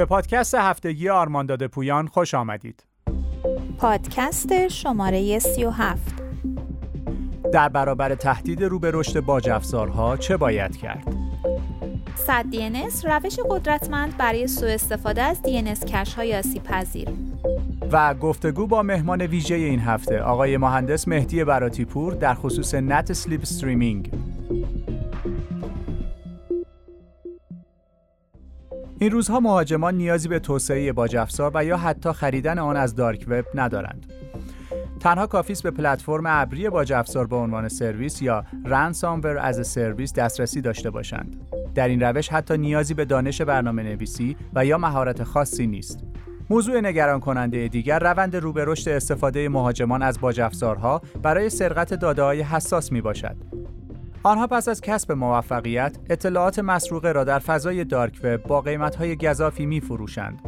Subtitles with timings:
[0.00, 2.84] به پادکست هفتگی آرمانداد پویان خوش آمدید.
[3.78, 6.22] پادکست شماره 37
[7.52, 11.14] در برابر تهدید رو به رشد باج افزارها چه باید کرد؟
[12.14, 17.08] SAD DNS روش قدرتمند برای سوء استفاده از DNS cache های آسیب پذیر
[17.92, 24.10] و گفتگو با مهمان ویژه این هفته آقای مهندس مهدی براتیپور در خصوص NAT Slipstreaming
[29.02, 33.24] این روزها مهاجمان نیازی به توسعه باج افزار و یا حتی خریدن آن از دارک
[33.28, 34.12] وب ندارند.
[35.00, 40.12] تنها کافی است به پلتفرم ابری باج افزار به عنوان سرویس یا رنسامور از سرویس
[40.12, 41.36] دسترسی داشته باشند.
[41.74, 46.04] در این روش حتی نیازی به دانش برنامه نویسی و یا مهارت خاصی نیست.
[46.50, 51.94] موضوع نگران کننده دیگر روند رو به رشد استفاده مهاجمان از باج افزارها برای سرقت
[51.94, 53.36] داده های حساس می باشد
[54.22, 59.66] آنها پس از کسب موفقیت اطلاعات مسروقه را در فضای دارک وب با قیمت‌های گذافی
[59.66, 60.40] می‌فروشند.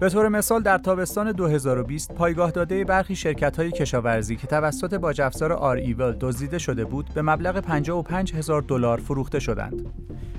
[0.00, 5.52] به طور مثال در تابستان 2020 پایگاه داده برخی شرکت‌های کشاورزی که توسط باج افزار
[5.52, 9.86] آر ایول دزدیده شده بود به مبلغ 55 هزار دلار فروخته شدند.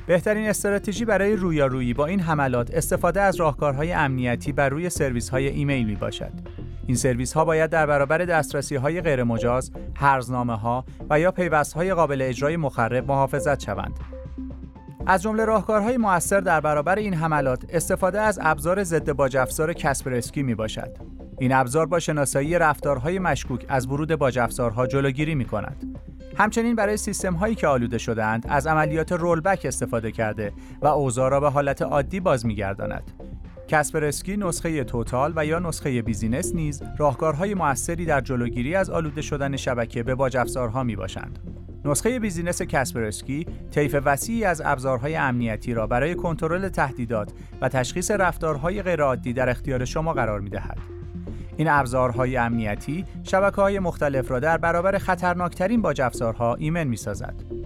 [0.07, 5.85] بهترین استراتژی برای رویارویی با این حملات استفاده از راهکارهای امنیتی بر روی سرویس‌های ایمیل
[5.85, 6.31] می باشد.
[6.91, 11.93] این سرویس ها باید در برابر دسترسی های غیرمجاز، هرزنامه ها و یا پیوست های
[11.93, 13.99] قابل اجرای مخرب محافظت شوند.
[15.05, 20.43] از جمله راهکارهای موثر در برابر این حملات استفاده از ابزار ضد باج افزار کسپرسکی
[20.43, 20.97] می باشد.
[21.39, 25.99] این ابزار با شناسایی رفتارهای مشکوک از ورود باج افزارها جلوگیری می کند.
[26.37, 31.39] همچنین برای سیستم هایی که آلوده شدهاند از عملیات rollback استفاده کرده و اوضاع را
[31.39, 33.30] به حالت عادی باز می‌گرداند.
[33.71, 39.55] کسپرسکی نسخه Total و یا نسخه Business نیز راهکارهای موثری در جلوگیری از آلوده شدن
[39.55, 41.39] شبکه به باج افزارها می باشند.
[41.85, 48.81] نسخه Business کسپرسکی طیف وسیعی از ابزارهای امنیتی را برای کنترل تهدیدات و تشخیص رفتارهای
[48.81, 50.77] غیرعادی در اختیار شما قرار می دهد.
[51.57, 57.60] این ابزارهای امنیتی شبکه های مختلف را در برابر خطرناکترین باج افزارها ایمن می سازد.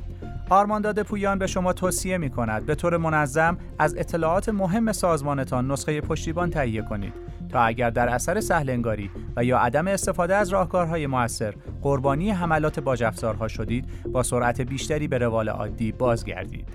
[0.50, 6.02] آرمانداد پویان به شما توصیه می کند به طور منظم از اطلاعات مهم سازمانتان نسخه
[6.02, 7.14] پشتیبان تهیه کنید
[7.50, 13.04] تا اگر در اثر سهل‌انگاری و یا عدم استفاده از راهکارهای موثر قربانی حملات باج
[13.04, 16.68] افزارها شدید با سرعت بیشتری به روال عادی بازگردید.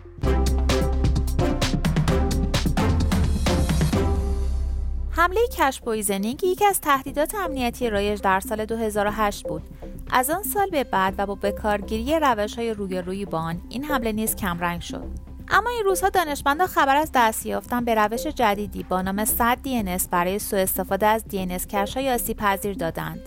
[5.10, 9.62] حمله cache poisoning یکی از تهدیدات امنیتی رایج در سال 2008 بود
[10.12, 14.12] از آن سال به بعد و با بکارگیری روش های رویارویی با آن این حمله
[14.12, 15.06] نیز کمرنگ شد.
[15.48, 20.09] اما این روزها دانشمندان خبر از دست یافتن به روش جدیدی با نام SAD DNS
[20.10, 23.21] برای سوء استفاده از DNS cache های آسیب پذیر دادند.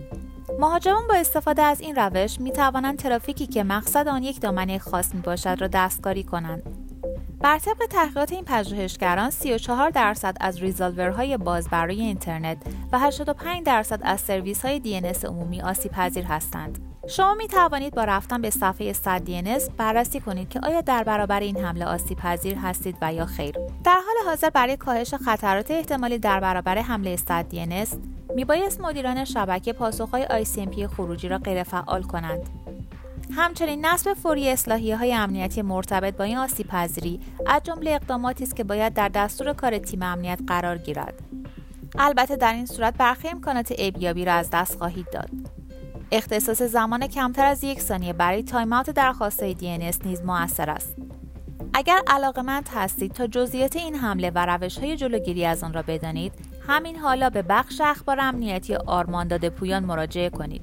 [0.59, 5.15] مهاجمان با استفاده از این روش می توانند ترافیکی که مقصد آن یک دامنه خاص
[5.15, 6.82] می باشد را دستکاری کنند.
[7.43, 12.57] بر طبق تحقیقات این پژوهشگران 34 درصد از ریزالورهای باز برای اینترنت
[12.91, 16.79] و 85 درصد از سرویس های DNS عمومی آسیب پذیر هستند.
[17.07, 21.39] شما می توانید با رفتن به صفحه 100 DNS بررسی کنید که آیا در برابر
[21.39, 23.55] این حمله آسیب پذیر هستید و یا خیر.
[23.83, 27.95] در حال حاضر برای کاهش خطرات احتمالی در برابر حمله 100 DNS
[28.35, 32.62] میبایست مدیران شبکه پاسخهای ICMP خروجی را غیرفعال کنند.
[33.35, 38.55] همچنین نصب فوری اصلاحی های امنیتی مرتبط با این آسیب پذیری از جمله اقداماتی است
[38.55, 41.13] که باید در دستور کار تیم امنیت قرار گیرد.
[41.99, 45.29] البته در این صورت برخی امکانات ابیابی را از دست خواهید داد.
[46.11, 50.95] اختصاص زمان کمتر از یک ثانیه برای تایم آوت درخواست DNS نیز موثر است.
[51.73, 56.33] اگر علاقمند هستید تا جزئیات این حمله و روش های جلوگیری از آن را بدانید
[56.67, 60.61] همین حالا به بخش اخبار امنیتی آرمانداد پویان مراجعه کنید.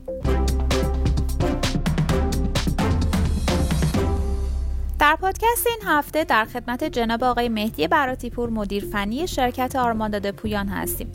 [5.00, 10.68] در پادکست این هفته در خدمت جناب آقای مهدی براتیپور مدیر فنی شرکت آرمانداد پویان
[10.68, 11.12] هستیم.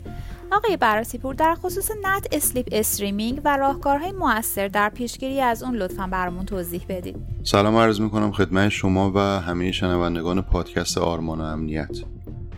[0.52, 6.44] آقای براتیپور در خصوص NAT Slipstreaming و راهکارهای موثر در پیشگیری از اون لطفا برامون
[6.44, 7.16] توضیح بدید.
[7.42, 11.98] سلام عرض می‌کنم خدمت شما و همه شنوندگان پادکست آرمان و امنیت.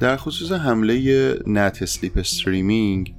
[0.01, 3.15] در خصوص حمله NAT Slipstreaming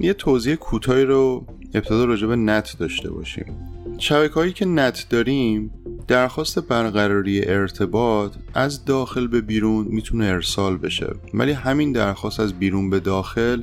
[0.00, 3.72] یه توضیح کوتاهی رو ابتدا راجع به NAT داشته باشیم.
[3.98, 5.70] شبکه هایی که NAT داریم
[6.08, 11.14] درخواست برقراری ارتباط از داخل به بیرون می‌تونه ارسال بشه.
[11.34, 13.62] ولی همین درخواست از بیرون به داخل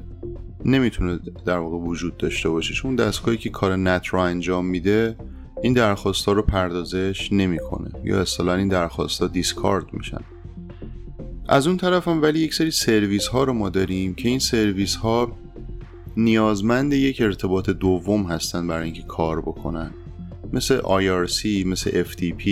[0.65, 2.73] نمی‌تونه در واقع وجود داشته باشه.
[2.73, 5.15] چون دستگاهی که کار NAT رو انجام میده
[5.63, 7.91] این درخواست ها رو پردازش نمی‌کنه.
[8.03, 10.21] یا اصطلاحا این درخواست ها discard میشن.
[11.49, 14.95] از اون طرف هم ولی یک سری سرویس ها رو ما داریم که این سرویس
[14.95, 15.37] ها
[16.17, 19.91] نیازمند یک ارتباط دوم هستن برای اینکه کار بکنن.
[20.53, 22.43] مثل IRC مثل FTP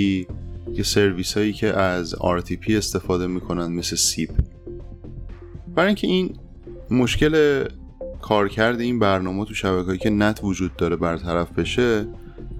[0.75, 4.29] که سرویس هایی که از RTP استفاده می‌کنن مثل SIP.
[5.75, 6.37] برای اینکه این
[6.91, 7.65] مشکل
[8.21, 12.07] کارکرد این برنامه تو شبکه‌ای که NAT وجود داره برطرف بشه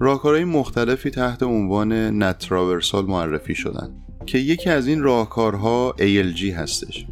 [0.00, 3.94] راهکارهای مختلفی تحت عنوان NAT traversal معرفی شدن
[4.26, 7.06] که یکی از این راهکارها ALG هستش.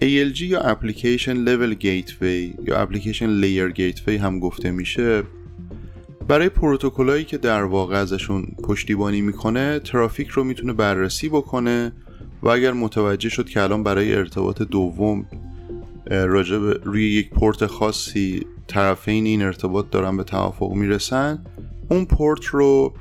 [0.00, 5.22] ALG یا Application Level Gateway یا Application Layer Gateway هم گفته میشه.
[6.28, 11.92] برای پروتکلایی که در واقع ازشون پشتیبانی می‌کنه ترافیک رو می‌تونه بررسی بکنه
[12.42, 15.26] و اگر متوجه شد که الان برای ارتباط دوم
[16.06, 21.44] راجع روی یک پورت خاصی طرفین این ارتباط دارن به توافق می‌رسن
[21.90, 22.94] اون پورت رو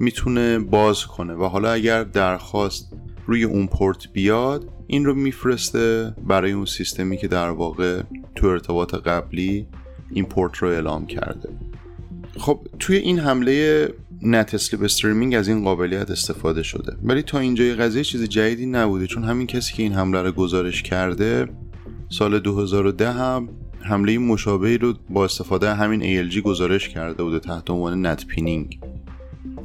[0.00, 2.92] می‌تونه باز کنه و حالا اگر درخواست
[3.26, 8.02] روی اون پورت بیاد این رو میفرسته برای اون سیستمی که در واقع
[8.34, 9.66] تو ارتباط قبلی
[10.10, 11.48] این پورت رو اعلام کرده.
[12.36, 13.88] خب توی این حمله
[14.22, 16.96] NAT Slipstreaming از این قابلیت استفاده شده.
[17.02, 20.82] ولی تا اینجای قضیه چیز جدیدی نبوده چون همین کسی که این حمله رو گزارش
[20.82, 21.48] کرده
[22.08, 23.48] سال 2010 هم
[23.80, 28.80] حمله مشابهی رو با استفاده همین ALG گزارش کرده بوده تحت عنوان NAT pinning.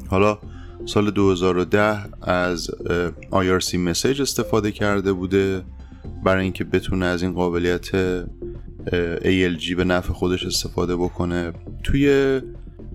[0.08, 0.40] حالا
[0.86, 2.72] سال 2010 از
[3.32, 5.62] IRC message استفاده کرده بوده
[6.24, 7.88] برای اینکه بتونه از این قابلیت
[9.22, 11.54] ALG به نفع خودش استفاده بکنه.
[11.84, 12.42] توی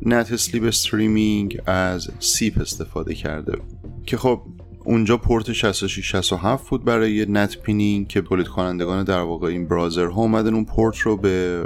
[0.06, 3.58] NAT Slipstreaming از SIP استفاده کرده
[4.06, 4.40] که خب
[4.84, 10.20] اونجا پورت 6667 بود برای NAT pinning که تولید کنندگان در واقع این browser ها
[10.20, 11.64] اومدن اون پورت رو به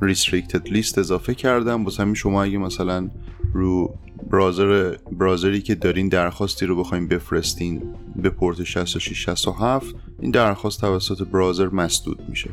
[0.00, 1.84] restricted لیست اضافه کردن.
[1.84, 3.10] واسه همین شما اگه مثلا
[3.52, 3.94] رو
[4.30, 7.82] browser browser ی که دارین درخواستی رو بخواین بفرستین
[8.16, 12.50] به پورت 6667 این درخواست توسط browser مسدود میشه.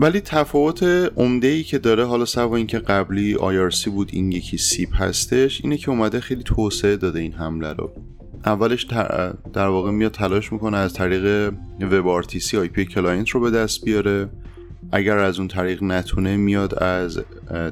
[0.00, 0.82] ولی تفاوت
[1.16, 5.76] عمده ای که داره حالا سوا اینکه قبلی IRC بود این یکی SIP هستش اینه
[5.76, 7.92] که اومده خیلی توسعه داده این حمله رو.
[8.46, 8.82] اولش
[9.52, 14.28] در واقع میاد تلاش می‌کنه از طریق WebRTC IP client رو به دست بیاره.
[14.92, 17.20] اگر از اون طریق نتونه میاد از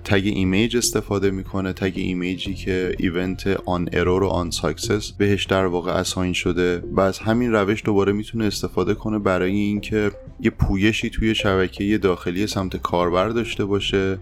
[0.04, 5.92] tag image استفاده می‌کنه tag image ی که event onerror و onsuccess بهش در واقع
[5.92, 10.10] assign شده و از همین روش دوباره می‌تونه استفاده کنه برای اینکه
[10.40, 14.18] یه پویشی توی شبکه داخلی سمت کاربر داشته باشه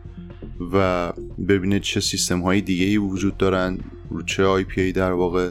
[0.72, 1.12] و
[1.48, 3.78] ببینه چه سیستم های دیگه ای وجود دارن
[4.10, 5.50] رو چه IP در واقع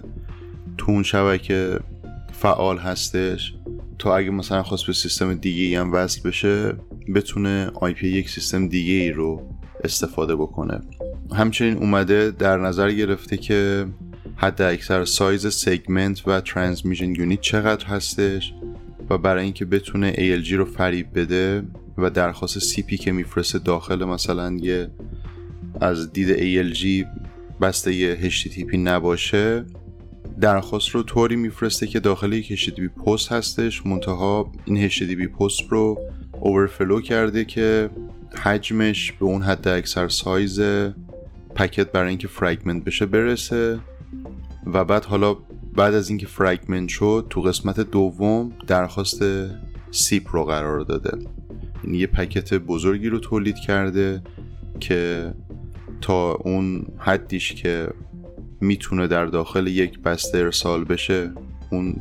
[0.77, 1.79] تو اون شبکه
[2.33, 3.53] فعال هستش.
[3.99, 6.75] تا اگه مثلا خواست به سیستم دیگه ای هم وصل بشه
[7.11, 9.41] بتونه IP یک سیستم دیگه ای رو
[9.83, 10.81] استفاده بکنه.
[11.35, 13.85] همچنین اومده در نظر گرفته که
[14.35, 18.53] حد اکثر size segment و transmission unit چقدر هستش
[19.09, 21.63] و برای اینکه بتونه ALG رو فریب بده
[21.97, 24.89] و درخواست CP که میفرسته داخل مثلا یه
[25.81, 27.07] از دید ALG
[27.61, 29.65] بسته یه HTTP نباشه
[30.41, 35.99] درخواست رو طوری میفرسته که داخل یک HTTP POST هستش منتها این HTTP POST رو
[36.45, 37.89] overflow کرده که
[38.43, 40.61] حجمش به اون حد اکثر size
[41.55, 43.79] packet برای اینکه fragment بشه برسه.
[44.65, 45.37] و بعد حالا
[45.75, 49.23] بعد از اینکه fragment شد تو قسمت دوم درخواست
[49.91, 51.17] SIP رو قرار داده.
[51.83, 54.21] یعنی یه packet بزرگی رو تولید کرده
[54.79, 55.33] که
[56.01, 57.87] تا اون حدیش که
[58.61, 61.31] می‌تونه در داخل یک بسته ارسال بشه
[61.71, 61.95] اون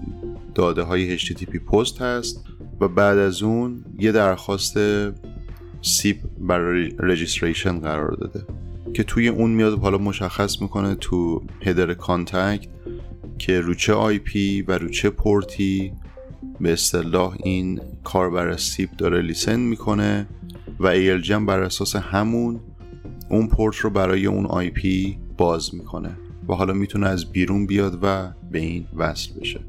[0.55, 2.52] داده های HTTP POST هست.
[2.83, 4.79] و بعد از اون یه درخواست
[5.83, 8.47] SIP برای registration قرار داده
[8.95, 12.69] که توی اون میاد حالا مشخص می‌کنه تو header Contact
[13.39, 15.93] که رو چه IP و رو چه پورتی
[16.61, 20.27] به اصطلاح این کاربر SIP داره listen می‌کنه
[20.81, 22.61] و ALG بر اساس همون
[23.31, 26.17] اون پورت رو برای اون IP باز می‌کنه
[26.49, 29.61] و حالا می‌تونه از بیرون بیاد و به این وصل بشه.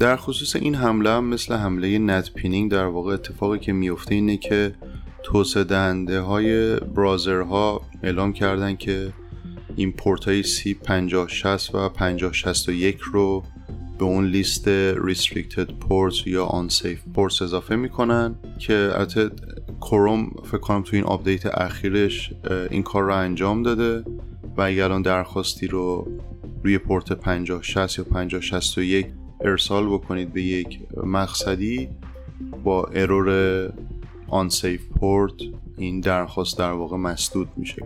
[0.00, 4.36] در خصوص این حمله هم مثل حمله NAT pinning در واقع اتفاقی که میفته اینه
[4.36, 4.74] که
[5.22, 9.12] توسعه دهنده های browser ها اعلام کردن که
[9.76, 13.42] این پورت های SIP 5060 و 5061 رو
[13.98, 19.30] به اون لیست restricted ports یا unsafe ports اضافه می‌کنن که البته
[19.80, 22.32] کروم فکر کنم تو این update اخیرش
[22.70, 24.04] این کار رو انجام داده
[24.56, 26.08] و اگر الان درخواستی رو
[26.64, 29.06] روی پورت 5060 یا 5061
[29.44, 31.88] ارسال بکنید به یک مقصدی
[32.64, 33.70] با error
[34.48, 35.32] unsafe port
[35.78, 37.82] این درخواست در واقع مسدود میشه.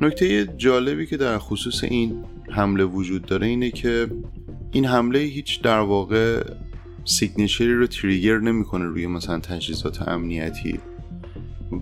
[0.00, 4.10] نکته جالبی که در خصوص این حمله وجود داره اینه که
[4.72, 6.44] این حمله هیچ در واقع
[7.04, 10.80] سیگنیچری رو تریگر نمی‌کنه روی مثلا تجهیزات امنیتی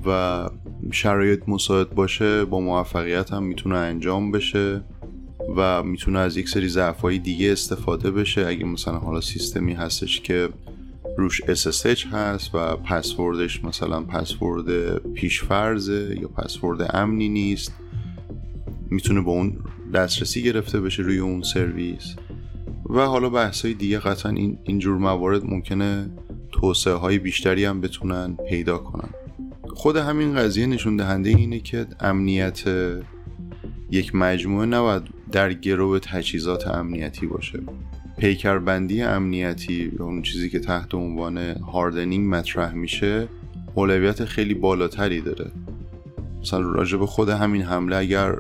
[0.07, 0.49] و
[0.91, 4.81] شرایط مساعد باشه با موفقیت هم می‌تونه انجام بشه.
[5.57, 8.47] و می‌تونه از یک سری ضعفهای دیگه استفاده بشه.
[8.47, 10.49] اگه مثلا حالا سیستمی هستش که
[11.19, 17.73] روش SSH هست و پسوردش مثلا پسورد پیشفرزه یا پسورد امنی نیست
[18.91, 19.57] می‌تونه به اون
[19.95, 22.17] دسترسی گرفته بشه روی اون سرویس.
[22.91, 26.11] و حالا بحث های دیگه قطعا این اینجور موارد ممکنه
[26.53, 29.09] توسعه های بیشتری هم بتونن پیدا کنن.
[29.69, 32.63] خود همین قضیه نشون دهنده اینه که امنیت
[33.91, 37.61] یک مجموعه نباید در گرو تجهیزات امنیتی باشه.
[38.19, 43.29] پیکربندی امنیتی اون چیزی که تحت عنوان هاردنینگ مطرح میشه
[43.75, 45.51] اولویت خیلی بالاتری داره.
[46.41, 48.37] مثلا راجع به خود همین حمله اگر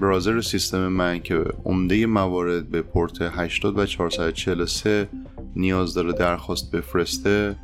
[0.00, 5.08] برازر سیستم من که عمده موارد به پورت 80 و 443
[5.56, 7.56] نیاز داره درخواست بفرسته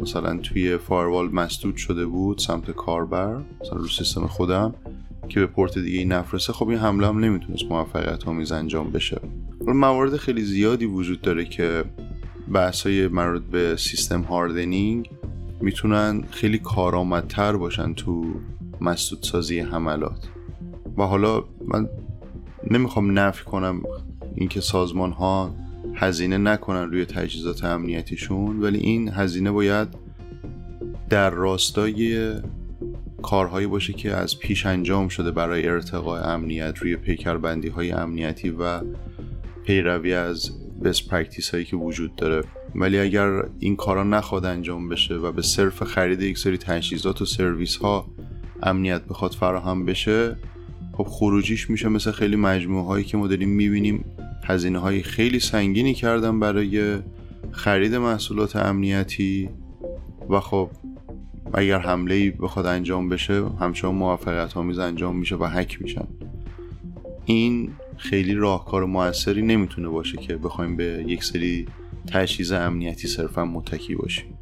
[0.00, 4.74] مثلا توی فایروال مسدود شده بود سمت کاربر مثلا رو سیستم خودم
[5.28, 9.20] که به پورت دیگه نفرسته خب این حمله هم نمی‌تونست موفقیت آمیز انجام بشه.
[9.66, 11.84] موارد خیلی زیادی وجود داره که
[12.52, 15.10] بحثای مربوط به سیستم هاردنینگ
[15.60, 18.24] می‌تونن خیلی کارآمدتر باشن تو
[18.80, 20.28] مسدود سازی حملات.
[20.98, 21.88] و حالا من
[22.70, 23.82] نمی‌خوام نفی کنم
[24.34, 25.54] اینکه سازمان ها
[25.94, 29.88] هزینه نکنن روی تجهیزات امنیتیشون ولی این هزینه باید
[31.10, 32.32] در راستای
[33.22, 38.80] کارهایی باشه که از پیش انجام شده برای ارتقاء امنیت روی پیکربندی های امنیتی و
[39.64, 40.50] پیروی از
[40.84, 42.44] best practice هایی که وجود داره.
[42.74, 47.24] ولی اگر این کارا نخواد انجام بشه و به صرف خرید یک سری تجهیزات و
[47.24, 48.06] سرویس ها
[48.62, 50.36] امنیت بخواد فراهم بشه
[50.92, 54.04] خب خروجیش میشه مثل خیلی مجموعه هایی که ما داریم می‌بینیم.
[54.44, 56.98] هزینه های خیلی سنگینی کردن برای
[57.50, 59.48] خرید محصولات امنیتی
[60.30, 60.70] و خب
[61.54, 66.06] اگر حمله ای بخواد انجام بشه همچنان موفقیت آمیز انجام میشه و حک میشن.
[67.24, 71.66] این خیلی راهکار موثری نمی‌تونه باشه که بخوایم به یک سری
[72.12, 74.38] تجهیز امنیتی صرفا متکی باشیم.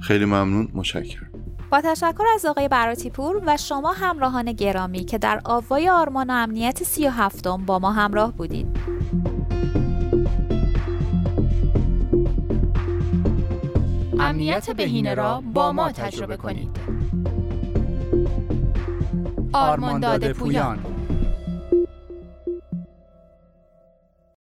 [0.00, 0.68] خیلی ممنون.
[0.74, 1.30] متشکرم.
[1.70, 6.32] با تشکر از آقای براتی پور و شما همراهان گرامی که در آوای آرمان و
[6.32, 8.66] امنیت سی و هفتم با ما همراه بودید.
[14.30, 16.76] امنیت بهینه را با ما تجربه کنید.
[19.52, 20.78] آرمان داده پویان.